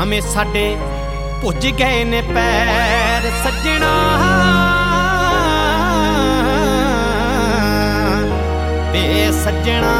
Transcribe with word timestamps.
ਹਮੇ 0.02 0.20
ਸਾਡੇ 0.20 0.64
ਭੁੱਜ 1.42 1.66
ਗਏ 1.78 2.04
ਨੇ 2.04 2.20
ਪੈਰ 2.22 3.26
ਸੱਜਣਾ। 3.44 3.90
ਵੇ 8.92 9.30
ਸੱਜਣਾ 9.44 9.92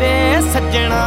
ਵੇ 0.00 0.12
ਸੱਜਣਾ। 0.52 1.00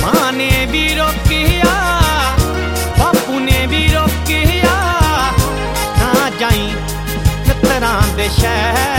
ਮਾਂ 0.00 0.32
ਨੇ 0.32 0.50
ਵੀ 0.66 0.86
ਰੋਕਿਆ, 0.94 1.74
ਬਾਪੂ 2.98 3.38
ਨੇ 3.40 3.66
ਵੀ 3.66 3.86
ਰੋਕਿਆ, 3.88 4.76
ਨਾ 5.98 6.30
ਜਾਈ 6.40 6.70
ਮਿੱਤਰਾਂ 7.48 8.00
ਦੇ 8.16 8.28
ਸ਼ਹਿਰ। 8.40 8.89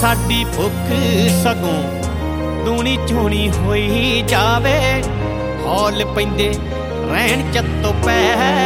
ਸਾਡੀ 0.00 0.44
ਭੁੱਖ 0.56 0.88
ਸਗੋਂ 1.42 1.82
ਦੂਣੀ 2.64 2.96
ਚੋਣੀ 3.08 3.50
ਹੋਈ 3.50 4.22
ਜਾਵੇ। 4.28 5.02
ਹੌਲ 5.64 6.04
ਪੈਂਦੇ 6.16 6.48
ਰਹਿਣ 7.10 7.52
ਚੱਤੋ 7.52 7.94
ਪੈਰ। 8.04 8.62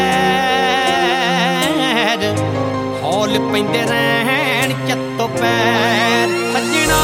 ਹੌਲ 3.02 3.38
ਪੈਂਦੇ 3.52 3.82
ਰਹਿਣ 3.82 4.72
ਚੱਤੋ 4.88 5.28
ਪੈਰ। 5.28 6.28
ਸੱਜਣਾ, 6.52 7.02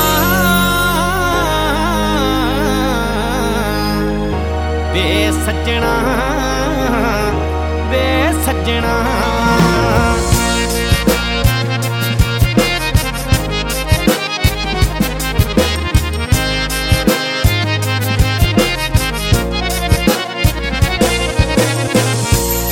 ਵੇ 4.93 5.31
ਸੱਜਣਾ 5.47 5.95
ਵੇ 7.91 8.07
ਸੱਜਣਾ। 8.47 8.95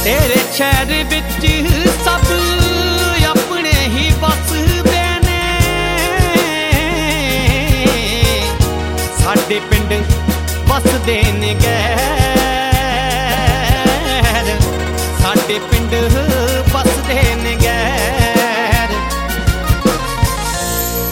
ਤੇਰੇ 0.04 0.40
ਸ਼ਹਿਰ 0.52 1.04
ਵਿੱਚ 1.04 1.44
ਸਭ 2.04 2.32
ਆਪਣੇ 3.26 3.72
ਹੀ 3.72 4.10
ਵਸਦੇ 4.20 5.02
ਨੇ 5.24 5.42
ਸਾਡੇ 9.18 9.60
ਪਿੰਡ 9.70 9.92
ਵਸਦੇ 10.68 11.22
ਨੇ 11.32 11.54
ਗੈਰ। 11.64 12.08
ਸਾਡੇ 15.22 15.58
ਪਿੰਡ 15.70 15.94
ਵਸਦੇ 16.74 17.20
ਨੇ 17.34 17.56
ਗੈਰ। 17.64 18.88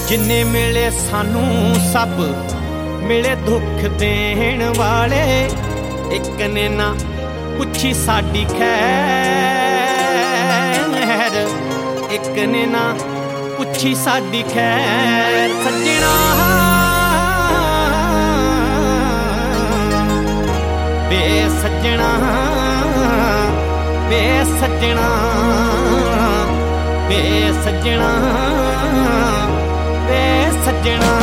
ਜਿੰਨੇ 0.08 0.42
ਮਿਲੇ 0.44 0.90
ਸਾਨੂੰ 1.10 1.48
ਸਭ 1.92 2.18
ਮਿਲੇ 3.06 3.34
ਦੁੱਖ 3.34 3.88
ਦੇਣ 3.88 4.72
ਵਾਲੇ। 4.76 5.50
ਇੱਕ 6.12 6.42
ਨੇ 6.42 6.68
ਨਾ 6.68 6.94
ਪੁੱਛੀ 7.60 7.92
ਸਾਡੀ 7.94 8.44
ਖੈਰ। 8.50 9.26
ਇੱਕ 12.10 12.38
ਨੇ 12.48 12.64
ਨਾ 12.66 12.84
ਪੁੱਛੀ 13.56 13.94
ਸਾਡੀ 13.94 14.42
ਖੈਰ। 14.54 15.50
ਸੱਜਣਾ 15.64 16.12
ਵੇ 21.10 21.48
ਸੱਜਣਾ 21.62 22.08
ਵੇ 24.08 24.22
ਸੱਜਣਾ 24.60 25.08
ਵੇ 27.08 27.20
ਸੱਜਣਾ 27.64 28.10
ਵੇ 30.08 30.24
ਸੱਜਣਾ 30.64 31.19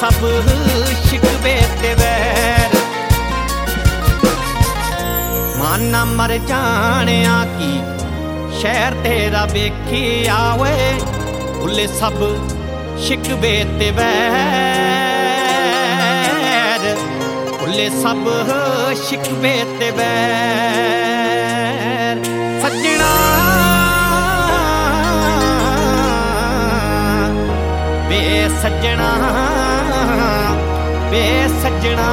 ਸਭ 0.00 0.20
ਸ਼ਿਕਵੇ 1.06 1.54
ਤੇ 1.82 1.90
ਵੈਰ। 1.94 2.74
ਮਾਨਾ 5.58 6.04
ਮਰ 6.04 6.32
ਜਾਣਿਆ 6.48 7.34
ਕੀ, 7.58 7.72
ਸ਼ਹਿਰ 8.60 8.94
ਤੇਰਾ 9.04 9.44
ਵੇਖੀ 9.52 10.26
ਆਵੇ 10.26 10.76
ਭੁੱਲੇ 11.60 11.86
ਸਭ 12.00 12.18
ਸ਼ਿਕਵੇ 12.98 13.52
ਤੇ 13.78 13.88
ਵੈਰ। 13.90 14.08
ਭੁੱਲੇ 17.60 17.88
ਸਭ 18.02 18.22
ਸ਼ਿਕਵੇ 19.08 19.54
ਤੇ 19.80 19.88
ਵੈਰ। 19.90 20.49
ਸੱਜਣਾ 28.62 29.10
ਵੇ 31.10 31.48
ਸੱਜਣਾ 31.62 32.08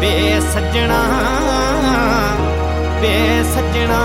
ਵੇ 0.00 0.40
ਸੱਜਣਾ 0.52 1.00
ਵੇ 3.00 3.42
ਸੱਜਣਾ। 3.54 4.00